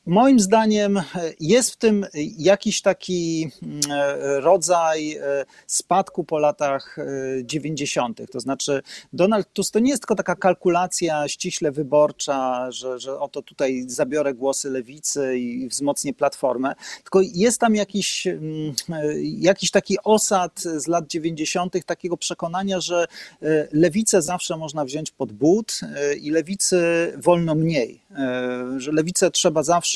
Moim 0.06 0.40
zdaniem 0.40 1.02
jest 1.40 1.70
w 1.70 1.76
tym 1.76 2.06
jakiś 2.38 2.82
taki 2.82 3.50
rodzaj 4.40 5.18
spadku 5.66 6.24
po 6.24 6.38
latach 6.38 6.96
90. 7.44 8.20
To 8.30 8.40
znaczy, 8.40 8.82
Donald 9.12 9.52
Tusk 9.52 9.72
to 9.72 9.78
nie 9.78 9.90
jest 9.90 10.02
tylko 10.02 10.14
taka 10.14 10.36
kalkulacja 10.36 11.28
ściśle 11.28 11.72
wyborcza, 11.72 12.70
że, 12.70 12.98
że 12.98 13.20
oto 13.20 13.42
tutaj 13.42 13.84
zabiorę 13.86 14.34
głosy 14.34 14.70
lewicy 14.70 15.38
i 15.38 15.68
wzmocnię 15.68 16.14
platformę, 16.14 16.74
tylko 17.02 17.20
jest 17.34 17.60
tam 17.60 17.74
jakiś, 17.74 18.26
mm, 18.26 18.74
jakiś 19.22 19.70
taki 19.70 19.96
osad 20.04 20.60
z 20.60 20.86
lat 20.86 21.06
90. 21.06 21.84
takiego 21.86 22.16
przekonania, 22.16 22.80
że 22.80 23.06
e, 23.42 23.68
lewicę 23.72 24.22
zawsze 24.22 24.56
można 24.56 24.84
wziąć 24.84 25.10
pod 25.10 25.32
but 25.32 25.80
e, 25.82 26.14
i 26.14 26.30
lewicy 26.30 26.76
wolno 27.16 27.54
mniej, 27.54 28.02
e, 28.10 28.64
że 28.76 28.92
lewicę 28.92 29.30
trzeba 29.30 29.62
zawsze, 29.62 29.95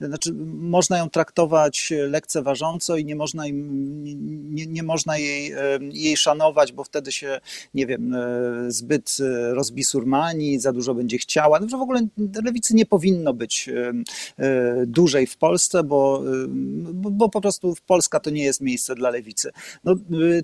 znaczy 0.00 0.32
można 0.54 0.98
ją 0.98 1.10
traktować 1.10 1.92
lekceważąco 2.08 2.96
i 2.96 3.04
nie 3.04 3.16
można, 3.16 3.46
im, 3.46 4.04
nie, 4.54 4.66
nie 4.66 4.82
można 4.82 5.18
jej, 5.18 5.52
jej 5.92 6.16
szanować, 6.16 6.72
bo 6.72 6.84
wtedy 6.84 7.12
się, 7.12 7.40
nie 7.74 7.86
wiem, 7.86 8.16
zbyt 8.68 9.16
rozbisurmani, 9.52 10.58
za 10.58 10.72
dużo 10.72 10.94
będzie 10.94 11.18
chciała. 11.18 11.60
No, 11.60 11.66
w 11.66 11.82
ogóle 11.82 12.06
lewicy 12.44 12.74
nie 12.74 12.86
powinno 12.86 13.34
być 13.34 13.68
e, 13.68 13.92
e, 14.38 14.86
dłużej 14.86 15.26
w 15.26 15.36
Polsce, 15.36 15.82
bo, 15.82 16.22
e, 16.26 16.46
bo, 16.92 17.10
bo 17.10 17.28
po 17.28 17.40
prostu 17.40 17.74
Polska 17.86 18.20
to 18.20 18.30
nie 18.30 18.42
jest 18.42 18.60
miejsce 18.60 18.94
dla 18.94 19.10
lewicy. 19.10 19.50
No, 19.84 19.94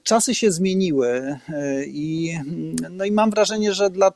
czasy 0.03 0.35
się 0.35 0.51
zmieniły 0.53 1.39
i, 1.87 2.35
no 2.91 3.05
i 3.05 3.13
mam 3.13 3.31
wrażenie, 3.31 3.75
że 3.75 3.91
dla, 3.91 4.13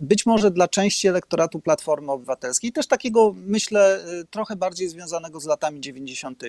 być 0.00 0.26
może 0.26 0.50
dla 0.50 0.68
części 0.68 1.08
elektoratu 1.08 1.60
Platformy 1.60 2.12
Obywatelskiej, 2.12 2.72
też 2.72 2.86
takiego 2.86 3.34
myślę 3.46 3.85
trochę 4.30 4.56
bardziej 4.56 4.88
związanego 4.88 5.40
z 5.40 5.46
latami 5.46 5.80
90., 5.80 6.42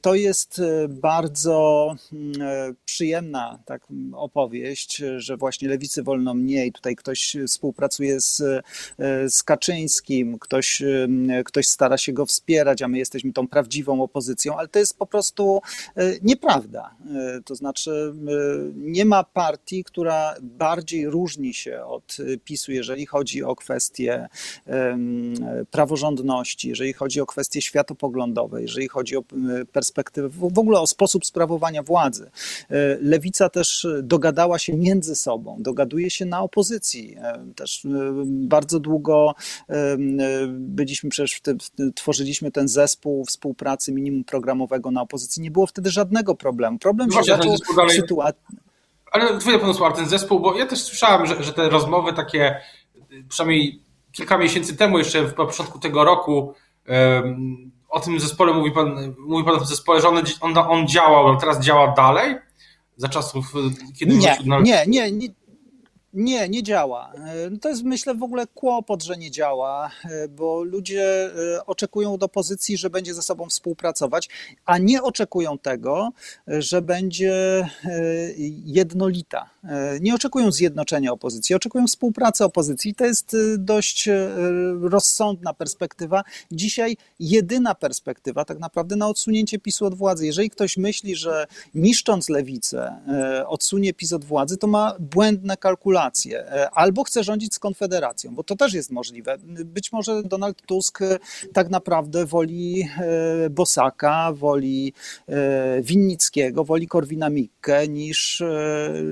to 0.00 0.14
jest 0.14 0.62
bardzo 0.88 1.94
przyjemna 2.84 3.58
tak, 3.66 3.86
opowieść, 4.12 5.02
że 5.16 5.36
właśnie 5.36 5.68
lewicy 5.68 6.02
wolno 6.02 6.34
mniej, 6.34 6.72
tutaj 6.72 6.96
ktoś 6.96 7.36
współpracuje 7.48 8.20
z, 8.20 8.42
z 9.28 9.42
Kaczyńskim, 9.42 10.38
ktoś, 10.38 10.82
ktoś 11.44 11.68
stara 11.68 11.98
się 11.98 12.12
go 12.12 12.26
wspierać, 12.26 12.82
a 12.82 12.88
my 12.88 12.98
jesteśmy 12.98 13.32
tą 13.32 13.48
prawdziwą 13.48 14.02
opozycją, 14.02 14.56
ale 14.56 14.68
to 14.68 14.78
jest 14.78 14.98
po 14.98 15.06
prostu 15.06 15.60
nieprawda. 16.22 16.94
To 17.44 17.54
znaczy, 17.54 18.14
nie 18.76 19.04
ma 19.04 19.24
partii, 19.24 19.84
która 19.84 20.34
bardziej 20.42 21.10
różni 21.10 21.54
się 21.54 21.84
od 21.84 22.16
PiSu, 22.44 22.72
jeżeli 22.72 23.06
chodzi 23.06 23.42
o 23.42 23.56
kwestie 23.56 24.28
praworządności, 25.70 26.35
jeżeli 26.64 26.92
chodzi 26.92 27.20
o 27.20 27.26
kwestie 27.26 27.62
światopoglądowe, 27.62 28.62
jeżeli 28.62 28.88
chodzi 28.88 29.16
o 29.16 29.22
perspektywę, 29.72 30.28
w 30.28 30.58
ogóle 30.58 30.80
o 30.80 30.86
sposób 30.86 31.26
sprawowania 31.26 31.82
władzy. 31.82 32.30
Lewica 33.00 33.48
też 33.48 33.86
dogadała 34.02 34.58
się 34.58 34.76
między 34.76 35.16
sobą, 35.16 35.56
dogaduje 35.60 36.10
się 36.10 36.24
na 36.24 36.42
opozycji. 36.42 37.16
Też 37.56 37.86
bardzo 38.26 38.80
długo 38.80 39.34
byliśmy 40.48 41.10
przecież, 41.10 41.40
tworzyliśmy 41.94 42.50
ten 42.50 42.68
zespół 42.68 43.24
współpracy 43.24 43.92
minimum 43.92 44.24
programowego 44.24 44.90
na 44.90 45.02
opozycji. 45.02 45.42
Nie 45.42 45.50
było 45.50 45.66
wtedy 45.66 45.90
żadnego 45.90 46.34
problemu. 46.34 46.78
Problem 46.78 47.12
się 47.12 47.22
zaczął 47.22 47.52
w 47.88 47.92
sytuacji... 47.92 48.40
Ale 49.12 49.38
chwilę 49.40 49.58
panu 49.58 49.74
ten 49.96 50.08
zespół, 50.08 50.40
bo 50.40 50.58
ja 50.58 50.66
też 50.66 50.82
słyszałem, 50.82 51.26
że, 51.26 51.42
że 51.42 51.52
te 51.52 51.68
rozmowy 51.68 52.12
takie, 52.12 52.56
przynajmniej 53.28 53.85
kilka 54.16 54.38
miesięcy 54.38 54.76
temu, 54.76 54.98
jeszcze 54.98 55.22
w 55.22 55.34
początku 55.34 55.78
tego 55.78 56.04
roku, 56.04 56.54
o 57.88 58.00
tym 58.00 58.20
zespole 58.20 58.52
mówi 58.52 58.70
pan, 58.70 59.14
mówi 59.18 59.44
pan 59.44 59.54
o 59.54 59.58
tym 59.58 59.66
zespole, 59.66 60.00
że 60.00 60.08
on, 60.08 60.22
on, 60.40 60.58
on 60.58 60.88
działał, 60.88 61.28
ale 61.28 61.38
teraz 61.38 61.60
działa 61.60 61.92
dalej? 61.92 62.36
Za 62.96 63.08
czasów, 63.08 63.52
kiedy... 63.98 64.16
Nie, 64.16 64.36
nie, 64.62 64.84
nie, 64.86 65.12
nie 65.12 65.28
nie, 66.16 66.48
nie 66.48 66.62
działa. 66.62 67.12
E, 67.14 67.58
to 67.58 67.68
jest 67.68 67.82
myślę 67.82 68.14
w 68.14 68.22
ogóle 68.22 68.46
kłopot, 68.46 69.02
że 69.02 69.16
nie 69.16 69.30
działa, 69.30 69.90
e, 70.04 70.28
bo 70.28 70.62
ludzie 70.62 71.30
e, 71.54 71.66
oczekują 71.66 72.14
od 72.14 72.22
opozycji, 72.22 72.76
że 72.76 72.90
będzie 72.90 73.14
ze 73.14 73.22
sobą 73.22 73.48
współpracować, 73.48 74.28
a 74.64 74.78
nie 74.78 75.02
oczekują 75.02 75.58
tego, 75.58 76.10
że 76.46 76.82
będzie 76.82 77.68
jednolita. 78.64 79.50
Nie 80.00 80.14
oczekują 80.14 80.52
zjednoczenia 80.52 81.12
opozycji, 81.12 81.54
oczekują 81.54 81.86
współpracy 81.86 82.44
opozycji. 82.44 82.94
To 82.94 83.04
jest 83.04 83.36
dość 83.58 84.08
rozsądna 84.80 85.54
perspektywa. 85.54 86.24
Dzisiaj 86.50 86.96
jedyna 87.20 87.74
perspektywa 87.74 88.44
tak 88.44 88.58
naprawdę 88.58 88.96
na 88.96 89.08
odsunięcie 89.08 89.58
PiSu 89.58 89.86
od 89.86 89.94
władzy. 89.94 90.26
Jeżeli 90.26 90.50
ktoś 90.50 90.76
myśli, 90.76 91.16
że 91.16 91.46
niszcząc 91.74 92.28
lewicę 92.28 92.96
odsunie 93.46 93.94
PiS 93.94 94.12
od 94.12 94.24
władzy, 94.24 94.56
to 94.56 94.66
ma 94.66 94.94
błędne 94.98 95.56
kalkulacje 95.56 96.05
formację, 96.06 96.44
albo 96.72 97.04
chce 97.04 97.24
rządzić 97.24 97.54
z 97.54 97.58
Konfederacją, 97.58 98.34
bo 98.34 98.44
to 98.44 98.56
też 98.56 98.74
jest 98.74 98.90
możliwe. 98.90 99.38
Być 99.64 99.92
może 99.92 100.22
Donald 100.22 100.62
Tusk 100.62 100.98
tak 101.52 101.70
naprawdę 101.70 102.26
woli 102.26 102.88
Bosaka, 103.50 104.32
woli 104.32 104.92
Winnickiego, 105.82 106.64
woli 106.64 106.88
Korwina-Mikke 106.88 107.88
niż, 107.88 108.42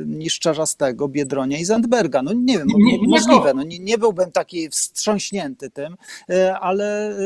niż 0.07 0.39
Czarzastego, 0.39 1.09
Biedronia 1.09 1.59
i 1.59 1.65
Zandberga. 1.65 2.23
No 2.23 2.33
nie 2.33 2.59
wiem, 2.59 2.67
nie, 2.69 2.99
nie, 2.99 3.09
możliwe. 3.09 3.55
No, 3.55 3.63
nie, 3.63 3.79
nie 3.79 3.99
byłbym 3.99 4.33
taki 4.33 4.69
wstrząśnięty 4.69 5.71
tym, 5.71 5.97
ale 6.61 7.17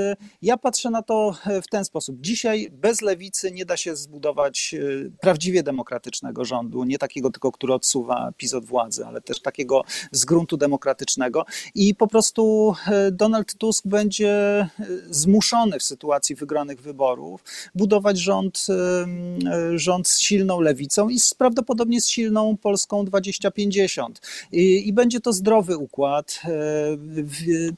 ja 0.43 0.57
patrzę 0.57 0.91
na 0.91 1.03
to 1.03 1.35
w 1.63 1.69
ten 1.71 1.85
sposób. 1.85 2.17
Dzisiaj 2.21 2.71
bez 2.73 3.03
lewicy 3.03 3.51
nie 3.51 3.65
da 3.65 3.77
się 3.77 3.97
zbudować 3.97 4.75
prawdziwie 5.21 5.63
demokratycznego 5.63 6.45
rządu, 6.45 6.85
nie 6.85 6.99
takiego 6.99 7.31
tylko, 7.31 7.53
który 7.53 7.75
odsuwa 7.75 8.33
PiS 8.37 8.55
od 8.55 8.65
władzy, 8.65 9.07
ale 9.07 9.21
też 9.21 9.41
takiego 9.49 9.85
z 10.13 10.25
gruntu 10.25 10.57
demokratycznego. 10.57 11.45
I 11.75 11.95
po 11.95 12.07
prostu 12.07 12.75
e, 12.87 13.11
Donald 13.11 13.55
Tusk 13.55 13.87
będzie 13.87 14.31
e, 14.31 14.69
zmuszony 15.11 15.79
w 15.79 15.83
sytuacji 15.83 16.35
wygranych 16.35 16.81
wyborów 16.81 17.45
budować 17.75 18.19
rząd, 18.19 18.67
e, 18.69 19.79
rząd 19.79 20.09
z 20.09 20.21
silną 20.21 20.61
lewicą 20.61 21.09
i 21.09 21.21
z, 21.21 21.35
prawdopodobnie 21.35 22.01
z 22.01 22.09
silną 22.09 22.57
Polską 22.57 23.05
2050. 23.05 24.21
I, 24.53 24.89
I 24.89 24.93
będzie 24.93 25.21
to 25.21 25.33
zdrowy 25.33 25.77
układ. 25.77 26.41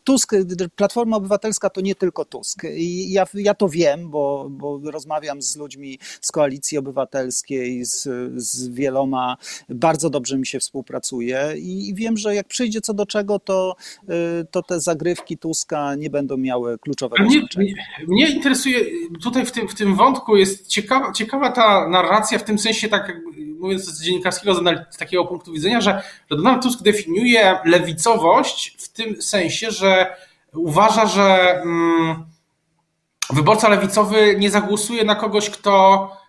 Tusk, 0.04 0.32
Platforma 0.76 1.16
Obywatelska 1.16 1.70
to 1.70 1.80
nie 1.80 1.94
tylko 1.94 2.24
Tusk. 2.24 2.64
I 2.74 3.12
ja, 3.12 3.26
ja 3.34 3.54
to 3.54 3.68
wiem, 3.68 4.10
bo, 4.10 4.46
bo 4.50 4.80
rozmawiam 4.84 5.42
z 5.42 5.56
ludźmi 5.56 5.98
z 6.20 6.32
Koalicji 6.32 6.78
Obywatelskiej, 6.78 7.84
z, 7.84 8.08
z 8.36 8.68
wieloma 8.68 9.36
bardzo 9.68 10.10
dobrze 10.10 10.38
mi 10.38 10.46
się 10.46 10.60
współpracuje 10.60 11.54
i, 11.60 11.88
i 11.88 11.94
wiem, 11.94 12.16
że 12.16 12.34
jak 12.34 12.48
przyjdzie 12.48 12.80
co 12.80 12.94
do 12.94 13.06
czego, 13.06 13.38
to, 13.38 13.76
y, 14.02 14.46
to 14.50 14.62
te 14.62 14.80
zagrywki 14.80 15.38
Tuska 15.38 15.94
nie 15.94 16.10
będą 16.10 16.36
miały 16.36 16.78
kluczowego 16.78 17.24
mnie, 17.24 17.38
znaczenia. 17.38 17.72
Mnie, 17.98 18.06
mnie 18.08 18.28
interesuje, 18.28 18.78
tutaj 19.22 19.46
w 19.46 19.52
tym, 19.52 19.68
w 19.68 19.74
tym 19.74 19.96
wątku 19.96 20.36
jest 20.36 20.66
ciekawa, 20.66 21.12
ciekawa 21.12 21.52
ta 21.52 21.88
narracja 21.88 22.38
w 22.38 22.44
tym 22.44 22.58
sensie, 22.58 22.88
tak 22.88 23.12
mówiąc 23.60 23.84
z 23.84 24.02
dziennikarskiego, 24.02 24.54
z 24.90 24.96
takiego 24.96 25.24
punktu 25.24 25.52
widzenia, 25.52 25.80
że, 25.80 26.02
że 26.30 26.36
Donald 26.36 26.62
Tusk 26.62 26.82
definiuje 26.82 27.58
lewicowość 27.64 28.76
w 28.78 28.88
tym 28.88 29.22
sensie, 29.22 29.70
że 29.70 30.16
uważa, 30.54 31.06
że 31.06 31.60
mm, 31.62 32.24
wyborca 33.30 33.68
lewicowy 33.68 34.36
nie 34.38 34.50
zagłosuje 34.50 35.04
na 35.04 35.14
kogoś, 35.14 35.50
kto 35.50 36.19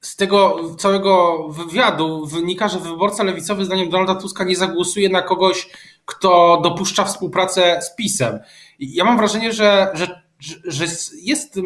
z 0.00 0.16
tego 0.16 0.56
całego 0.78 1.44
wywiadu 1.48 2.26
wynika, 2.26 2.68
że 2.68 2.78
wyborca 2.78 3.24
lewicowy, 3.24 3.64
zdaniem 3.64 3.90
Donalda 3.90 4.14
Tuska, 4.14 4.44
nie 4.44 4.56
zagłosuje 4.56 5.08
na 5.08 5.22
kogoś, 5.22 5.68
kto 6.04 6.60
dopuszcza 6.62 7.04
współpracę 7.04 7.82
z 7.82 7.96
PiSem. 7.96 8.38
Ja 8.78 9.04
mam 9.04 9.16
wrażenie, 9.16 9.52
że, 9.52 9.90
że, 9.94 10.22
że 10.64 10.84
jest 11.22 11.60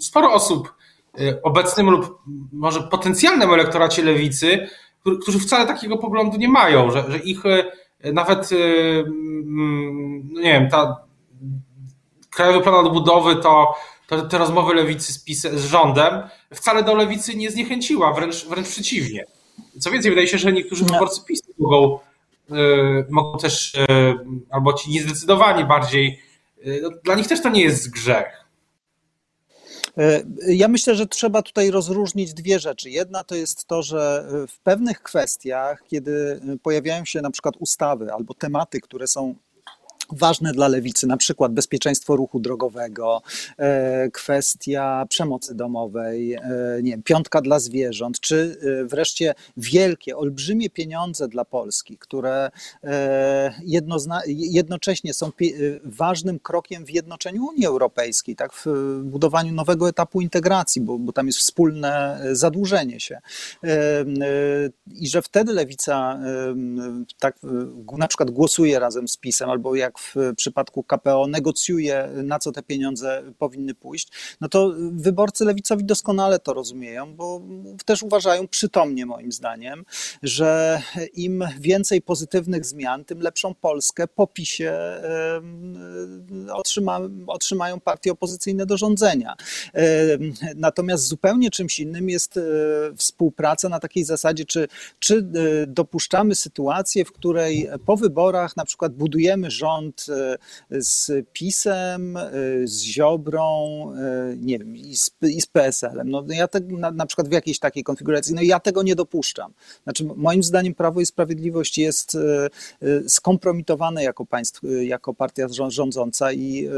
sporo 0.00 0.32
osób 0.32 0.74
y, 1.20 1.42
obecnym 1.42 1.90
lub 1.90 2.18
może 2.52 2.82
potencjalnym 2.82 3.50
elektoracie 3.50 4.02
lewicy, 4.02 4.68
którzy 5.22 5.38
wcale 5.40 5.66
takiego 5.66 5.98
poglądu 5.98 6.36
nie 6.36 6.48
mają, 6.48 6.90
że, 6.90 7.04
że 7.08 7.18
ich 7.18 7.46
y, 7.46 8.12
nawet, 8.12 8.52
y, 8.52 8.56
mm, 9.06 10.28
no 10.32 10.40
nie 10.40 10.52
wiem, 10.52 10.70
ta 10.70 10.96
Krajowy 12.30 12.60
Plan 12.60 12.86
Odbudowy 12.86 13.36
to 13.36 13.74
to 14.06 14.22
te 14.22 14.38
rozmowy 14.38 14.74
lewicy 14.74 15.12
z, 15.12 15.18
PiS, 15.18 15.40
z 15.42 15.64
rządem 15.64 16.22
wcale 16.54 16.82
do 16.82 16.94
lewicy 16.94 17.36
nie 17.36 17.50
zniechęciła, 17.50 18.12
wręcz, 18.12 18.44
wręcz 18.44 18.68
przeciwnie. 18.68 19.24
Co 19.80 19.90
więcej, 19.90 20.10
wydaje 20.10 20.28
się, 20.28 20.38
że 20.38 20.52
niektórzy 20.52 20.84
no. 20.84 20.92
wyborcy 20.92 21.20
PiS 21.28 21.40
mogą, 21.58 21.98
yy, 22.50 23.06
mogą 23.10 23.38
też, 23.38 23.74
yy, 23.74 24.18
albo 24.50 24.72
ci 24.72 24.90
niezdecydowani 24.90 25.64
bardziej, 25.64 26.22
yy, 26.64 26.82
dla 27.04 27.14
nich 27.14 27.26
też 27.26 27.42
to 27.42 27.48
nie 27.48 27.62
jest 27.62 27.90
grzech. 27.90 28.46
Ja 30.48 30.68
myślę, 30.68 30.94
że 30.94 31.06
trzeba 31.06 31.42
tutaj 31.42 31.70
rozróżnić 31.70 32.34
dwie 32.34 32.58
rzeczy. 32.58 32.90
Jedna 32.90 33.24
to 33.24 33.34
jest 33.34 33.66
to, 33.66 33.82
że 33.82 34.28
w 34.48 34.58
pewnych 34.58 35.02
kwestiach, 35.02 35.82
kiedy 35.86 36.40
pojawiają 36.62 37.04
się 37.04 37.20
na 37.20 37.30
przykład 37.30 37.54
ustawy 37.58 38.12
albo 38.12 38.34
tematy, 38.34 38.80
które 38.80 39.06
są 39.06 39.34
ważne 40.12 40.52
dla 40.52 40.68
lewicy, 40.68 41.06
na 41.06 41.16
przykład 41.16 41.52
bezpieczeństwo 41.52 42.16
ruchu 42.16 42.40
drogowego, 42.40 43.22
e, 43.58 44.10
kwestia 44.10 45.06
przemocy 45.08 45.54
domowej, 45.54 46.34
e, 46.34 46.40
nie 46.82 46.90
wiem, 46.90 47.02
piątka 47.02 47.40
dla 47.40 47.58
zwierząt, 47.58 48.20
czy 48.20 48.58
e, 48.62 48.84
wreszcie 48.84 49.34
wielkie, 49.56 50.16
olbrzymie 50.16 50.70
pieniądze 50.70 51.28
dla 51.28 51.44
Polski, 51.44 51.98
które 51.98 52.50
jednocześnie 54.38 55.14
są 55.14 55.30
ważnym 55.84 56.38
krokiem 56.38 56.84
w 56.84 56.90
jednoczeniu 56.90 57.44
Unii 57.44 57.66
Europejskiej, 57.66 58.36
tak, 58.36 58.52
w 58.52 58.66
budowaniu 59.02 59.52
nowego 59.52 59.88
etapu 59.88 60.20
integracji, 60.20 60.82
bo, 60.82 60.98
bo 60.98 61.12
tam 61.12 61.26
jest 61.26 61.38
wspólne 61.38 62.20
zadłużenie 62.32 63.00
się. 63.00 63.18
I 64.94 65.08
że 65.08 65.22
wtedy 65.22 65.52
lewica 65.52 66.20
tak 67.18 67.36
na 67.98 68.08
przykład 68.08 68.30
głosuje 68.30 68.78
razem 68.78 69.08
z 69.08 69.16
PiSem, 69.16 69.50
albo 69.50 69.74
jak 69.74 69.95
w 69.98 70.14
przypadku 70.36 70.82
KPO 70.82 71.26
negocjuje, 71.26 72.08
na 72.24 72.38
co 72.38 72.52
te 72.52 72.62
pieniądze 72.62 73.22
powinny 73.38 73.74
pójść, 73.74 74.08
no 74.40 74.48
to 74.48 74.74
wyborcy 74.92 75.44
lewicowi 75.44 75.84
doskonale 75.84 76.38
to 76.38 76.54
rozumieją, 76.54 77.16
bo 77.16 77.42
też 77.84 78.02
uważają 78.02 78.48
przytomnie 78.48 79.06
moim 79.06 79.32
zdaniem, 79.32 79.84
że 80.22 80.80
im 81.14 81.44
więcej 81.60 82.02
pozytywnych 82.02 82.66
zmian, 82.66 83.04
tym 83.04 83.20
lepszą 83.20 83.54
Polskę 83.54 84.06
po 84.08 84.26
PiSie 84.26 84.72
otrzyma, 86.52 87.00
otrzymają 87.26 87.80
partie 87.80 88.12
opozycyjne 88.12 88.66
do 88.66 88.76
rządzenia. 88.76 89.36
Natomiast 90.56 91.08
zupełnie 91.08 91.50
czymś 91.50 91.80
innym 91.80 92.08
jest 92.08 92.36
e, 92.36 92.40
współpraca 92.96 93.68
na 93.68 93.80
takiej 93.80 94.04
zasadzie, 94.04 94.44
czy, 94.44 94.68
czy 94.98 95.16
e, 95.16 95.66
dopuszczamy 95.66 96.34
sytuację, 96.34 97.04
w 97.04 97.12
której 97.12 97.68
po 97.86 97.96
wyborach 97.96 98.56
na 98.56 98.64
przykład 98.64 98.94
budujemy 98.94 99.50
rząd 99.50 99.85
rząd 99.86 100.06
e, 100.08 100.38
z 100.70 101.26
PiSem, 101.32 102.16
e, 102.16 102.30
z 102.64 102.82
Ziobrą, 102.82 103.46
e, 103.92 104.36
nie 104.36 104.58
wiem, 104.58 104.76
i 104.76 104.96
z, 104.96 105.10
i 105.22 105.40
z 105.40 105.46
PSL-em. 105.46 106.10
No, 106.10 106.24
ja 106.28 106.48
te, 106.48 106.60
na, 106.60 106.90
na, 106.90 107.06
przykład 107.06 107.28
w 107.28 107.32
jakiejś 107.32 107.58
takiej 107.58 107.84
konfiguracji, 107.84 108.34
no 108.34 108.42
ja 108.42 108.60
tego 108.60 108.82
nie 108.82 108.94
dopuszczam. 108.94 109.52
Znaczy, 109.84 110.04
moim 110.16 110.42
zdaniem 110.42 110.74
Prawo 110.74 111.00
i 111.00 111.06
Sprawiedliwość 111.06 111.78
jest 111.78 112.16
skompromitowane 113.08 114.04
jako 114.04 114.26
państwo, 114.26 114.68
jako 114.68 115.14
partia 115.14 115.48
rządząca 115.70 116.32
i, 116.32 116.68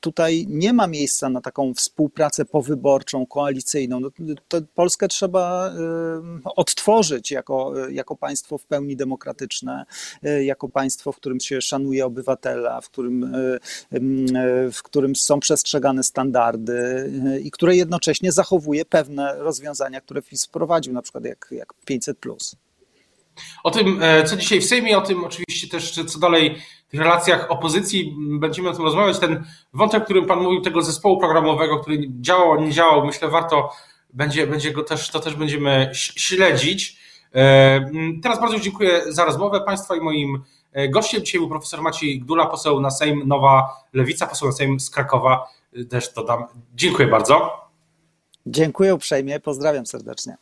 tutaj 0.00 0.46
nie 0.48 0.72
ma 0.72 0.86
miejsca 0.86 1.28
na 1.28 1.40
taką 1.40 1.74
współpracę 1.74 2.44
powyborczą, 2.44 3.26
koalicyjną. 3.26 4.00
No, 4.00 4.08
to 4.48 4.60
Polskę 4.74 5.08
trzeba 5.08 5.72
odtworzyć 6.44 7.30
jako, 7.30 7.74
jako 7.88 8.16
państwo 8.16 8.58
w 8.58 8.66
pełni 8.66 8.96
demokratyczne, 8.96 9.84
jako 10.42 10.68
państwo, 10.68 11.12
w 11.12 11.16
którym 11.16 11.40
się 11.40 11.51
szanuje 11.60 12.06
obywatela, 12.06 12.80
w 12.80 12.90
którym, 12.90 13.34
e, 13.34 13.38
e, 13.92 14.00
w 14.72 14.82
którym 14.82 15.16
są 15.16 15.40
przestrzegane 15.40 16.02
standardy 16.02 16.72
e, 17.26 17.40
i 17.40 17.50
które 17.50 17.76
jednocześnie 17.76 18.32
zachowuje 18.32 18.84
pewne 18.84 19.34
rozwiązania, 19.38 20.00
które 20.00 20.22
FIS 20.22 20.46
wprowadził, 20.46 20.92
na 20.92 21.02
przykład 21.02 21.24
jak, 21.24 21.48
jak 21.50 21.74
500. 21.84 22.18
O 23.64 23.70
tym, 23.70 24.00
co 24.26 24.36
dzisiaj 24.36 24.60
w 24.60 24.64
Sejmie, 24.64 24.98
o 24.98 25.00
tym 25.00 25.24
oczywiście 25.24 25.68
też, 25.68 26.00
co 26.06 26.18
dalej 26.18 26.56
w 26.92 26.98
relacjach 26.98 27.50
opozycji, 27.50 28.16
będziemy 28.18 28.68
o 28.68 28.72
tym 28.72 28.84
rozmawiać. 28.84 29.18
Ten 29.18 29.44
wątek, 29.72 30.02
o 30.02 30.04
którym 30.04 30.26
Pan 30.26 30.40
mówił, 30.40 30.60
tego 30.60 30.82
zespołu 30.82 31.20
programowego, 31.20 31.78
który 31.78 31.98
działał, 32.20 32.60
nie 32.60 32.72
działał, 32.72 33.06
myślę, 33.06 33.28
warto 33.28 33.72
będzie, 34.12 34.46
będzie 34.46 34.70
go 34.70 34.82
też, 34.82 35.10
to 35.10 35.20
też 35.20 35.34
będziemy 35.34 35.90
śledzić. 35.94 36.98
Teraz 38.22 38.40
bardzo 38.40 38.60
dziękuję 38.60 39.02
za 39.06 39.24
rozmowę 39.24 39.60
Państwa 39.60 39.96
i 39.96 40.00
moim 40.00 40.42
gościem 40.88 41.24
dzisiaj 41.24 41.40
był 41.40 41.48
profesor 41.48 41.82
Maciej 41.82 42.20
Gdula, 42.20 42.46
poseł 42.46 42.80
na 42.80 42.90
Sejm 42.90 43.28
Nowa 43.28 43.84
Lewica, 43.92 44.26
poseł 44.26 44.48
na 44.48 44.54
Sejm 44.54 44.80
z 44.80 44.90
Krakowa. 44.90 45.48
E, 45.76 45.84
też 45.84 46.12
dodam. 46.12 46.44
Dziękuję 46.74 47.08
bardzo. 47.08 47.62
Dziękuję 48.46 48.94
uprzejmie, 48.94 49.40
pozdrawiam 49.40 49.86
serdecznie. 49.86 50.36